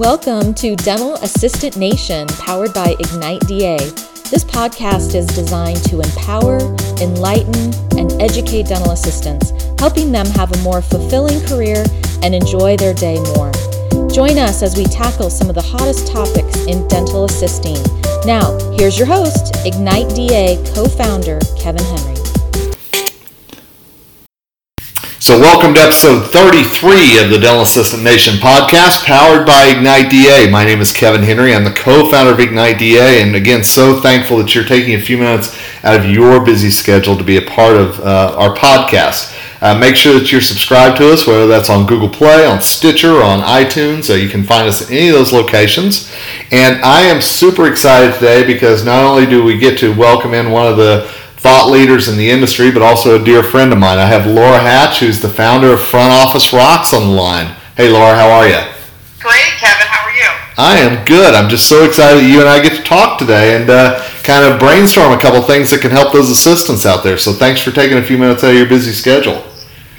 [0.00, 3.76] Welcome to Dental Assistant Nation, powered by Ignite DA.
[4.30, 6.56] This podcast is designed to empower,
[7.02, 11.84] enlighten, and educate dental assistants, helping them have a more fulfilling career
[12.22, 13.52] and enjoy their day more.
[14.08, 17.76] Join us as we tackle some of the hottest topics in dental assisting.
[18.24, 22.19] Now, here's your host, Ignite DA co founder Kevin Henry.
[25.22, 30.50] So, welcome to episode 33 of the Dental Assistant Nation podcast, powered by Ignite DA.
[30.50, 31.54] My name is Kevin Henry.
[31.54, 35.00] I'm the co founder of Ignite DA, and again, so thankful that you're taking a
[35.00, 35.54] few minutes
[35.84, 39.36] out of your busy schedule to be a part of uh, our podcast.
[39.60, 43.16] Uh, make sure that you're subscribed to us, whether that's on Google Play, on Stitcher,
[43.16, 44.04] or on iTunes.
[44.04, 46.10] So you can find us at any of those locations.
[46.50, 50.50] And I am super excited today because not only do we get to welcome in
[50.50, 53.96] one of the thought leaders in the industry, but also a dear friend of mine.
[53.96, 57.56] I have Laura Hatch, who's the founder of Front Office Rocks on the line.
[57.78, 58.60] Hey, Laura, how are you?
[59.18, 59.86] Great, Kevin.
[59.88, 60.28] How are you?
[60.58, 61.34] I am good.
[61.34, 64.44] I'm just so excited that you and I get to talk today and uh, kind
[64.44, 67.16] of brainstorm a couple things that can help those assistants out there.
[67.16, 69.42] So thanks for taking a few minutes out of your busy schedule.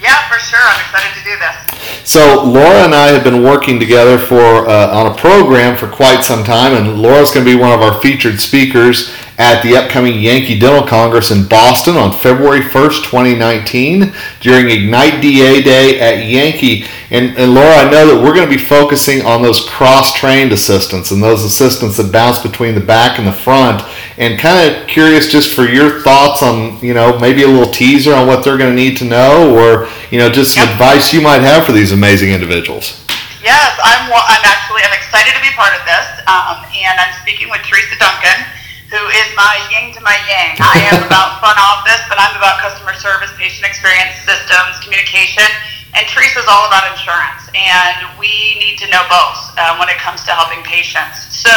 [0.00, 0.62] Yeah, for sure.
[0.62, 2.08] I'm excited to do this.
[2.08, 6.22] So Laura and I have been working together for uh, on a program for quite
[6.22, 10.20] some time, and Laura's going to be one of our featured speakers at the upcoming
[10.20, 16.84] Yankee Dental Congress in Boston on February 1st, 2019, during Ignite DA Day at Yankee.
[17.10, 21.10] And, and Laura, I know that we're going to be focusing on those cross-trained assistants
[21.10, 23.82] and those assistants that bounce between the back and the front.
[24.16, 28.14] And kind of curious just for your thoughts on, you know, maybe a little teaser
[28.14, 30.74] on what they're going to need to know, or you know, just some yep.
[30.74, 33.02] advice you might have for these amazing individuals.
[33.42, 34.06] Yes, I'm.
[34.06, 34.82] I'm actually.
[34.86, 38.61] I'm excited to be part of this, um, and I'm speaking with Teresa Duncan
[38.92, 40.52] who is my yin to my yang.
[40.60, 45.48] I am about front office, but I'm about customer service, patient experience, systems, communication,
[45.96, 47.48] and Teresa's all about insurance.
[47.56, 51.24] And we need to know both um, when it comes to helping patients.
[51.32, 51.56] So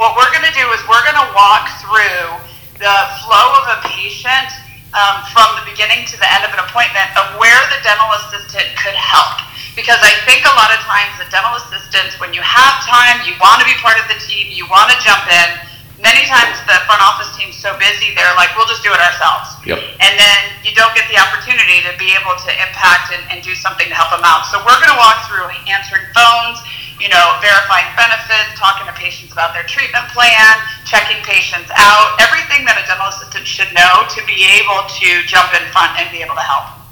[0.00, 2.40] what we're going to do is we're going to walk through
[2.80, 4.48] the flow of a patient
[4.96, 8.64] um, from the beginning to the end of an appointment of where the dental assistant
[8.80, 9.44] could help.
[9.76, 13.36] Because I think a lot of times the dental assistants, when you have time, you
[13.40, 15.71] want to be part of the team, you want to jump in,
[16.02, 19.54] many times the front office team's so busy, they're like, we'll just do it ourselves.
[19.62, 19.78] Yep.
[20.02, 23.54] And then you don't get the opportunity to be able to impact and, and do
[23.54, 24.50] something to help them out.
[24.50, 26.58] So we're going to walk through answering phones,
[26.98, 32.66] you know, verifying benefits, talking to patients about their treatment plan, checking patients out, everything
[32.66, 36.18] that a dental assistant should know to be able to jump in front and be
[36.20, 36.82] able to help.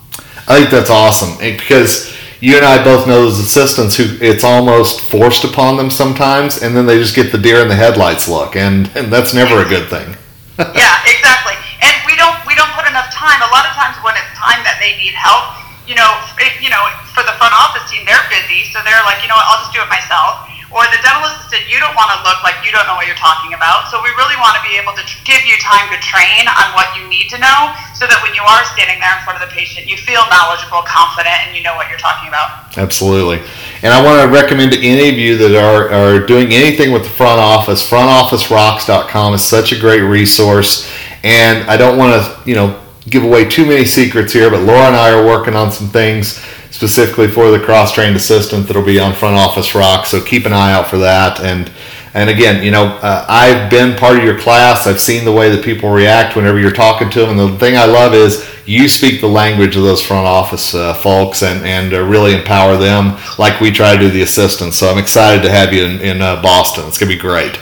[0.47, 4.44] I think that's awesome eh, because you and I both know those assistants who it's
[4.44, 8.28] almost forced upon them sometimes, and then they just get the deer in the headlights
[8.28, 10.16] look, and, and that's never a good thing.
[10.58, 11.54] yeah, exactly.
[11.80, 13.40] And we don't we don't put enough time.
[13.40, 15.56] A lot of times when it's time that they need help,
[15.86, 16.82] you know, it, you know,
[17.14, 19.72] for the front office team, they're busy, so they're like, you know what, I'll just
[19.72, 22.86] do it myself or the dental assistant, you don't want to look like you don't
[22.86, 23.91] know what you're talking about.
[23.91, 26.94] So we really want to be able to give you time to train on what
[26.94, 29.53] you need to know so that when you are standing there in front of the
[29.53, 32.70] patient, you feel knowledgeable, confident, and you know what you're talking about.
[32.78, 33.42] Absolutely.
[33.82, 37.03] And I want to recommend to any of you that are, are doing anything with
[37.03, 40.86] the front office, frontofficerocks.com is such a great resource.
[41.26, 42.78] And I don't want to, you know,
[43.09, 46.38] give away too many secrets here, but Laura and I are working on some things
[46.70, 50.06] specifically for the cross-trained assistant that'll be on front office rock.
[50.06, 51.41] So keep an eye out for that.
[51.41, 51.70] And
[52.12, 54.88] and again, you know, uh, I've been part of your class.
[54.88, 57.38] I've seen the way that people react whenever you're talking to them.
[57.38, 60.94] And the thing I love is you speak the language of those front office uh,
[60.94, 64.76] folks and and uh, really empower them like we try to do the assistants.
[64.76, 66.86] So I'm excited to have you in, in uh, Boston.
[66.88, 67.54] It's gonna be great.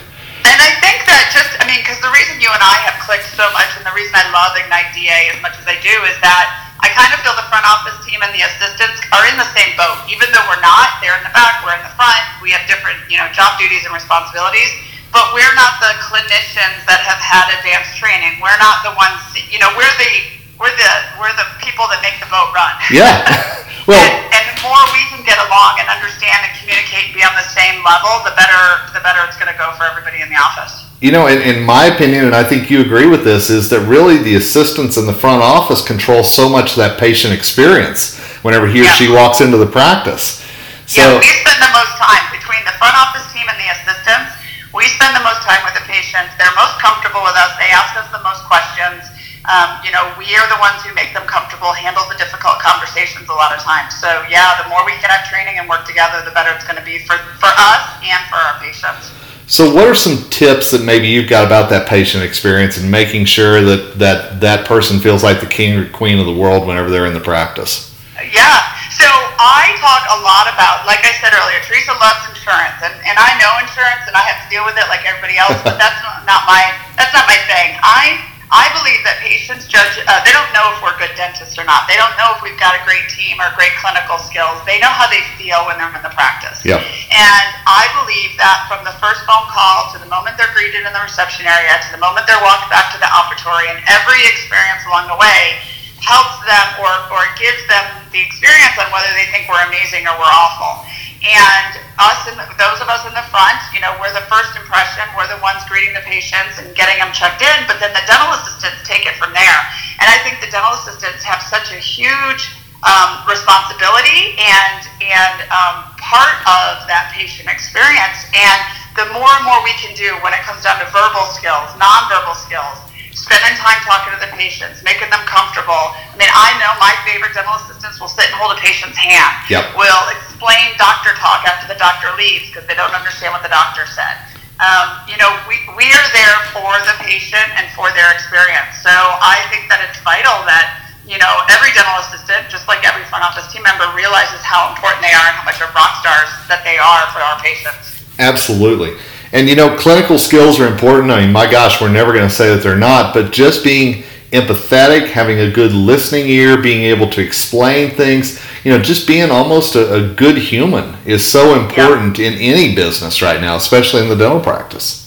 [0.49, 3.29] And I think that just, I mean, because the reason you and I have clicked
[3.37, 6.17] so much, and the reason I love Ignite DA as much as I do, is
[6.25, 9.49] that I kind of feel the front office team and the assistants are in the
[9.50, 10.06] same boat.
[10.06, 12.22] Even though we're not, they're in the back, we're in the front.
[12.39, 14.71] We have different, you know, job duties and responsibilities.
[15.11, 18.38] But we're not the clinicians that have had advanced training.
[18.38, 19.19] We're not the ones,
[19.49, 20.12] you know, we're the
[20.61, 22.75] we're the we're the people that make the boat run.
[22.93, 23.25] Yeah.
[23.88, 27.25] Well, and, and the more we can get along and understand and communicate and be
[27.25, 30.29] on the same level, the better the better it's going to go for everybody in
[30.29, 33.50] the office you know, in, in, my opinion, and I think you agree with this,
[33.50, 37.31] is that really the assistants in the front office control so much of that patient
[37.31, 38.99] experience whenever he or yeah.
[38.99, 40.43] she walks into the practice.
[40.91, 44.43] So, yeah, we spend the most time between the front office team and the assistants.
[44.75, 46.35] We spend the most time with the patients.
[46.35, 47.55] They're most comfortable with us.
[47.62, 49.06] They ask us the most questions.
[49.47, 53.31] Um, you know, we are the ones who make them comfortable, handle the difficult conversations
[53.31, 53.94] a lot of times.
[53.97, 56.77] So, yeah, the more we can have training and work together, the better it's going
[56.77, 59.18] to be for, for us and for our patients.
[59.49, 63.25] So, what are some tips that maybe you've got about that patient experience and making
[63.25, 66.93] sure that that, that person feels like the king or queen of the world whenever
[66.93, 67.89] they're in the practice?
[68.21, 68.61] Yeah.
[68.93, 73.17] So, I talk a lot about, like I said earlier, Teresa loves insurance, and, and
[73.17, 75.56] I know insurance, and I have to deal with it like everybody else.
[75.65, 76.61] But that's not, not my
[77.01, 77.81] that's not my thing.
[77.81, 81.69] I I believe that patients judge, uh, they don't know if we're good dentists or
[81.69, 81.85] not.
[81.85, 84.56] They don't know if we've got a great team or great clinical skills.
[84.65, 86.65] They know how they feel when they're in the practice.
[86.65, 86.81] Yep.
[87.12, 90.93] And I believe that from the first phone call to the moment they're greeted in
[90.97, 94.81] the reception area to the moment they're walked back to the operatory and every experience
[94.89, 95.61] along the way
[96.01, 97.85] helps them or, or gives them
[98.17, 100.89] the experience on whether they think we're amazing or we're awful.
[101.19, 105.03] And us and those of us in the front, you know, we're the first impression.
[105.19, 107.59] We're the ones greeting the patients and getting them checked in.
[107.67, 109.59] But then the dental assistants take it from there.
[109.99, 112.55] And I think the dental assistants have such a huge
[112.87, 118.23] um, responsibility and and um, part of that patient experience.
[118.31, 118.59] And
[118.94, 122.38] the more and more we can do when it comes down to verbal skills, nonverbal
[122.38, 122.79] skills,
[123.15, 125.94] spending time talking to the patients, making them comfortable.
[125.94, 129.50] I mean, I know my favorite dental assistants will sit and hold a patient's hand.
[129.50, 129.75] Yep.
[129.75, 130.03] Will
[130.38, 134.23] explain doctor talk after the doctor leaves because they don't understand what the doctor said.
[134.62, 138.79] Um, you know, we, we are there for the patient and for their experience.
[138.79, 143.02] So I think that it's vital that, you know, every dental assistant, just like every
[143.11, 146.31] front office team member, realizes how important they are and how much of rock stars
[146.46, 147.99] that they are for our patients.
[148.23, 148.94] Absolutely.
[149.34, 151.11] And you know, clinical skills are important.
[151.11, 154.06] I mean, my gosh, we're never going to say that they're not, but just being
[154.31, 159.31] empathetic, having a good listening ear, being able to explain things, you know, just being
[159.31, 162.31] almost a, a good human is so important yeah.
[162.31, 165.06] in any business right now, especially in the dental practice.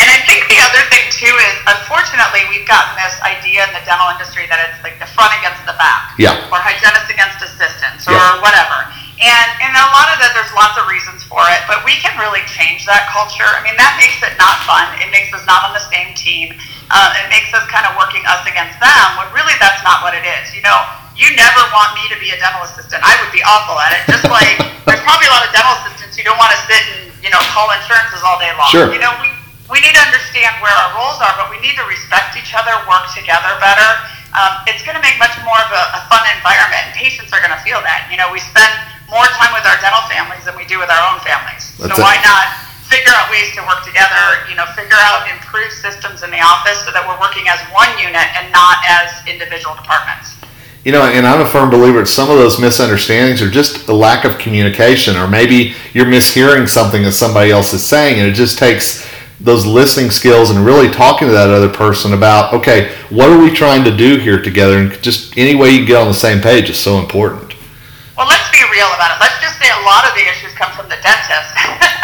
[0.00, 3.84] And I think the other thing too is, unfortunately, we've gotten this idea in the
[3.84, 8.08] dental industry that it's like the front against the back, yeah, or hygienist against assistants,
[8.08, 8.40] or yeah.
[8.44, 8.88] whatever.
[9.16, 12.12] And, and a lot of that, there's lots of reasons for it, but we can
[12.20, 13.48] really change that culture.
[13.48, 14.84] I mean, that makes it not fun.
[15.00, 16.52] It makes us not on the same team.
[16.92, 20.12] Uh, it makes us kind of working us against them, when really that's not what
[20.12, 20.52] it is.
[20.52, 20.76] You know,
[21.16, 23.00] you never want me to be a dental assistant.
[23.00, 24.04] I would be awful at it.
[24.04, 27.08] Just like there's probably a lot of dental assistants who don't want to sit and,
[27.24, 28.68] you know, call insurances all day long.
[28.68, 28.92] Sure.
[28.92, 29.32] You know, we,
[29.72, 32.70] we need to understand where our roles are, but we need to respect each other,
[32.84, 33.90] work together better.
[34.36, 37.40] Um, it's going to make much more of a, a fun environment, and patients are
[37.40, 38.12] going to feel that.
[38.12, 38.68] You know, we spend
[39.08, 41.72] more time with our dental families than we do with our own families.
[41.80, 45.74] That's so why not figure out ways to work together, you know, figure out improved
[45.74, 49.74] systems in the office so that we're working as one unit and not as individual
[49.74, 50.35] departments.
[50.86, 53.92] You know, and I'm a firm believer that some of those misunderstandings are just a
[53.92, 58.38] lack of communication, or maybe you're mishearing something that somebody else is saying, and it
[58.38, 59.02] just takes
[59.40, 63.50] those listening skills and really talking to that other person about, okay, what are we
[63.50, 64.78] trying to do here together?
[64.78, 67.58] And just any way you get on the same page is so important.
[68.14, 69.18] Well, let's be real about it.
[69.18, 71.50] Let's just say a lot of the issues come from the dentist.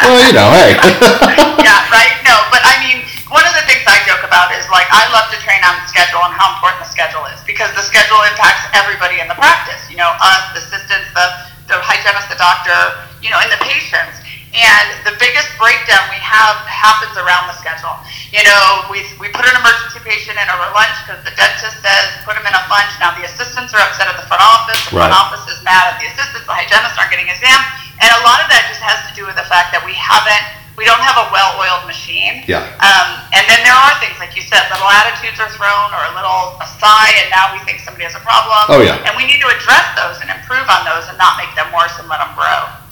[0.02, 0.74] well, you know, hey.
[1.62, 2.18] yeah, right?
[2.26, 5.28] No, but I mean, one of the things I joke about is like I love
[5.28, 8.64] to train on the schedule and how important the schedule is because the schedule impacts
[8.72, 9.84] everybody in the practice.
[9.92, 11.26] You know, us, the assistants, the,
[11.68, 12.72] the hygienist, the doctor,
[13.20, 14.24] you know, and the patients.
[14.56, 17.92] And the biggest breakdown we have happens around the schedule.
[18.32, 22.08] You know, we, we put an emergency patient in over lunch because the dentist says
[22.24, 22.92] put him in a lunch.
[23.04, 24.80] Now the assistants are upset at the front office.
[24.88, 25.12] The right.
[25.12, 26.48] front office is mad at the assistants.
[26.48, 27.60] The hygienists aren't getting exam.
[28.00, 30.44] And a lot of that just has to do with the fact that we haven't,
[30.76, 32.44] we don't have a well-oiled machine.
[32.48, 32.64] Yeah.
[32.80, 36.14] Um, and then there are things, like you said, little attitudes are thrown or a
[36.16, 38.72] little sigh, and now we think somebody has a problem.
[38.72, 39.00] Oh, yeah.
[39.04, 41.92] And we need to address those and improve on those and not make them worse
[42.00, 42.82] and let them grow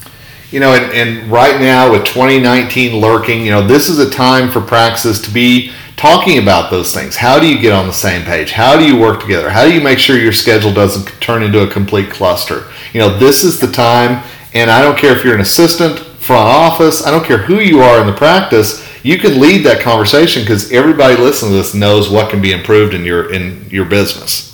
[0.50, 4.50] you know, and, and right now with 2019 lurking, you know, this is a time
[4.50, 7.14] for praxis to be talking about those things.
[7.14, 8.50] How do you get on the same page?
[8.50, 9.50] How do you work together?
[9.50, 12.71] How do you make sure your schedule doesn't turn into a complete cluster?
[12.93, 16.47] You know, this is the time, and I don't care if you're an assistant, front
[16.47, 20.43] office, I don't care who you are in the practice, you can lead that conversation
[20.45, 24.53] because everybody listening to this knows what can be improved in your in your business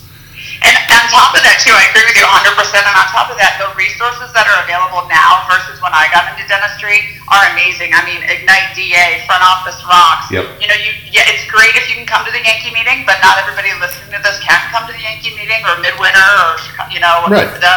[0.62, 2.54] And on top of that, too, I agree with you 100%.
[2.54, 6.30] And on top of that, the resources that are available now versus when I got
[6.30, 7.90] into dentistry are amazing.
[7.90, 10.30] I mean, Ignite DA, Front Office Rocks.
[10.30, 10.62] Yep.
[10.62, 13.18] You know, you yeah, it's great if you can come to the Yankee meeting, but
[13.18, 16.54] not everybody listening to this can come to the Yankee meeting or Midwinter or
[16.94, 17.50] you know, right.
[17.58, 17.74] the,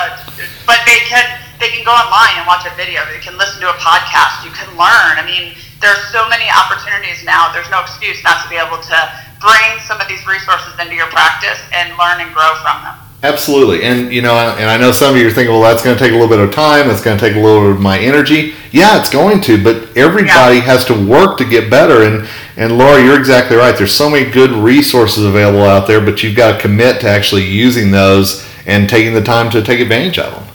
[0.69, 1.25] but they can
[1.59, 3.03] they can go online and watch a video.
[3.11, 4.47] They can listen to a podcast.
[4.47, 5.19] You can learn.
[5.19, 7.51] I mean, there's so many opportunities now.
[7.51, 8.97] There's no excuse not to be able to
[9.43, 12.95] bring some of these resources into your practice and learn and grow from them.
[13.21, 15.97] Absolutely, and you know, and I know some of you are thinking, well, that's going
[15.97, 16.87] to take a little bit of time.
[16.87, 18.53] That's going to take a little bit of my energy.
[18.71, 20.61] Yeah, it's going to, but everybody yeah.
[20.61, 22.03] has to work to get better.
[22.03, 23.77] And and Laura, you're exactly right.
[23.77, 27.43] There's so many good resources available out there, but you've got to commit to actually
[27.43, 30.47] using those and taking the time to take advantage of them.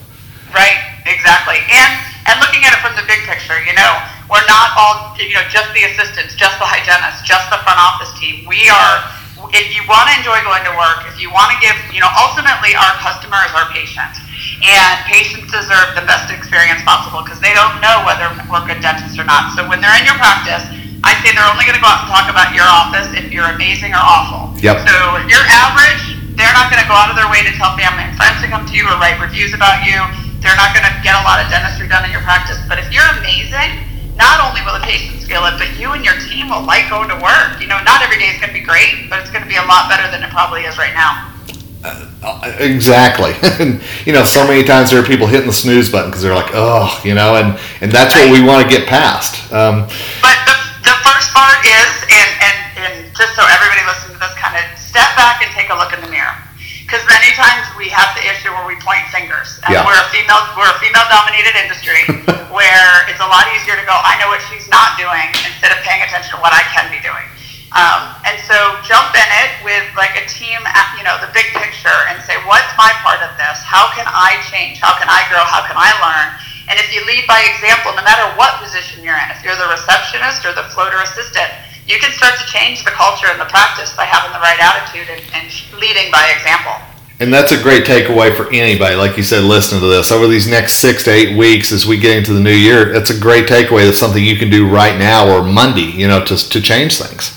[0.55, 0.81] Right.
[1.05, 1.61] Exactly.
[1.69, 1.93] And
[2.25, 3.93] and looking at it from the big picture, you know,
[4.33, 8.09] we're not all, you know, just the assistants, just the hygienists, just the front office
[8.17, 8.49] team.
[8.49, 9.05] We are
[9.53, 12.09] if you want to enjoy going to work, if you want to give, you know,
[12.17, 14.17] ultimately our customer is our patient.
[14.65, 19.21] And patients deserve the best experience possible because they don't know whether we're good dentists
[19.21, 19.53] or not.
[19.53, 20.65] So when they're in your practice,
[21.05, 23.51] I say they're only going to go out and talk about your office if you're
[23.53, 24.57] amazing or awful.
[24.65, 24.89] Yep.
[24.89, 27.77] So if you're average, they're not going to go out of their way to tell
[27.77, 30.01] family and friends to come to you or write reviews about you.
[30.45, 32.61] They're not going to get a lot of dentistry done in your practice.
[32.69, 33.81] But if you're amazing,
[34.21, 37.09] not only will the patients feel it, but you and your team will like going
[37.09, 37.65] to work.
[37.65, 39.57] You know, not every day is going to be great, but it's going to be
[39.57, 41.33] a lot better than it probably is right now.
[41.81, 43.33] Uh, exactly.
[43.61, 46.37] and you know, so many times there are people hitting the snooze button because they're
[46.37, 49.41] like, oh, you know, and and that's what we want to get past.
[49.53, 49.89] Um,
[50.21, 54.37] but the, the first part is, and, and and just so everybody listening to this,
[54.37, 56.04] kind of step back and take a look in.
[57.05, 59.85] Because many times we have the issue where we point fingers, and yeah.
[59.85, 62.01] we're a female we're a female dominated industry
[62.57, 65.85] where it's a lot easier to go, I know what she's not doing, instead of
[65.85, 67.29] paying attention to what I can be doing.
[67.77, 68.57] Um, and so
[68.89, 70.57] jump in it with like a team,
[70.97, 73.61] you know, the big picture and say, what's my part of this?
[73.61, 74.81] How can I change?
[74.81, 75.45] How can I grow?
[75.45, 76.41] How can I learn?
[76.73, 79.69] And if you lead by example, no matter what position you're in, if you're the
[79.69, 81.53] receptionist or the floater assistant,
[81.85, 85.13] you can start to change the culture and the practice by having the right attitude
[85.13, 86.81] and, and leading by example.
[87.25, 90.45] And that's a great takeaway for anybody, like you said, listening to this over these
[90.45, 92.93] next six to eight weeks as we get into the new year.
[92.93, 93.89] That's a great takeaway.
[93.89, 97.33] That's something you can do right now or Monday, you know, to, to change things.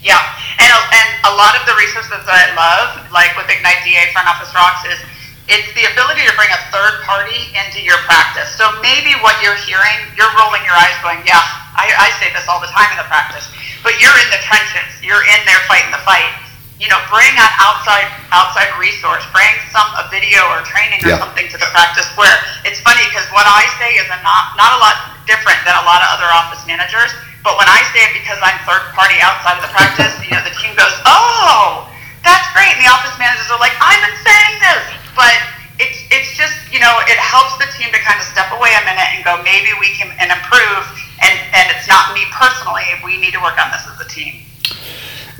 [0.00, 0.24] Yeah,
[0.56, 4.24] and, and a lot of the resources that I love, like with Ignite DA Front
[4.24, 5.04] Office Rocks, is
[5.52, 8.48] it's the ability to bring a third party into your practice.
[8.56, 11.44] So maybe what you're hearing, you're rolling your eyes going, yeah,
[11.76, 13.52] I, I say this all the time in the practice,
[13.84, 14.96] but you're in the trenches.
[15.04, 16.45] You're in there fighting the fight.
[16.76, 19.24] You know, bring an outside outside resource.
[19.32, 21.22] Bring some a video or training or yeah.
[21.22, 22.04] something to the practice.
[22.20, 22.36] Where
[22.68, 25.84] it's funny because what I say is a not not a lot different than a
[25.88, 27.10] lot of other office managers
[27.46, 30.42] but when I say it because I'm third party outside of the practice, you know,
[30.42, 31.86] the team goes, oh,
[32.26, 32.74] that's great.
[32.74, 34.82] And the office managers are like, I've been saying this.
[35.14, 35.30] But
[35.78, 38.82] it's, it's just, you know, it helps the team to kind of step away a
[38.82, 40.90] minute and go, maybe we can and improve.
[41.22, 42.82] And, and it's not me personally.
[43.06, 44.42] We need to work on this as a team.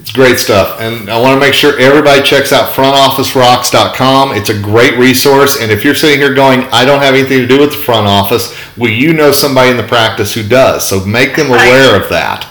[0.07, 0.81] It's great stuff.
[0.81, 4.37] And I want to make sure everybody checks out frontofficerocks.com.
[4.37, 5.61] It's a great resource.
[5.61, 8.07] And if you're sitting here going, I don't have anything to do with the front
[8.07, 10.89] office, well, you know somebody in the practice who does.
[10.89, 12.47] So make them aware of that.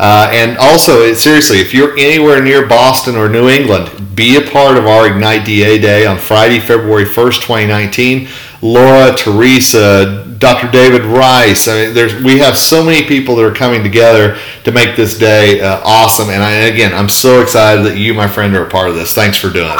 [0.00, 4.76] Uh, and also, seriously, if you're anywhere near Boston or New England, be a part
[4.76, 8.28] of our Ignite DA Day on Friday, February 1st, 2019.
[8.62, 10.70] Laura, Teresa, Dr.
[10.70, 11.68] David Rice.
[11.68, 15.18] I mean, there's we have so many people that are coming together to make this
[15.18, 16.28] day uh, awesome.
[16.30, 19.14] And I, again, I'm so excited that you, my friend, are a part of this.
[19.14, 19.78] Thanks for doing it.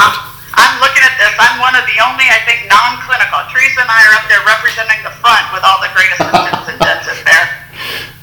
[0.56, 1.34] I'm looking at this.
[1.36, 3.52] I'm one of the only, I think, non-clinical.
[3.52, 6.78] Teresa and I are up there representing the front with all the great assistants and
[6.80, 7.46] dentists there.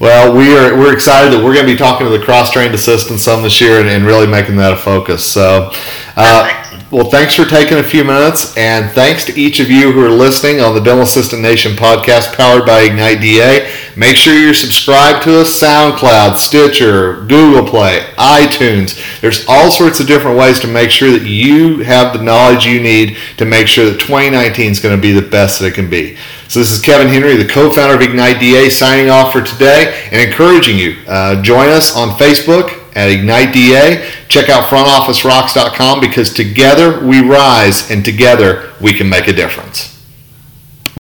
[0.00, 3.22] Well, we are we're excited that we're going to be talking to the cross-trained assistants
[3.22, 5.24] some this year and, and really making that a focus.
[5.24, 5.70] So,
[6.16, 10.06] uh, well, thanks for taking a few minutes, and thanks to each of you who
[10.06, 13.68] are listening on the Dental Assistant Nation podcast powered by Ignite DA.
[13.96, 19.20] Make sure you're subscribed to us SoundCloud, Stitcher, Google Play, iTunes.
[19.20, 22.80] There's all sorts of different ways to make sure that you have the knowledge you
[22.80, 25.90] need to make sure that 2019 is going to be the best that it can
[25.90, 26.16] be.
[26.46, 30.20] So this is Kevin Henry, the co-founder of Ignite DA, signing off for today and
[30.20, 30.96] encouraging you.
[31.08, 34.08] Uh, join us on Facebook at Ignite DA.
[34.28, 39.93] Check out frontofficerocks.com because together we rise and together we can make a difference.